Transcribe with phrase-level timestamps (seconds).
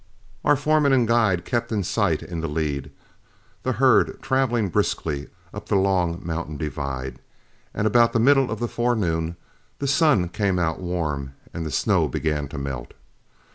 [0.43, 2.89] Our foreman and guide kept in sight in the lead,
[3.61, 7.19] the herd traveling briskly up the long mountain divide,
[7.71, 9.35] and about the middle of the forenoon
[9.77, 12.95] the sun came out warm and the snow began to melt.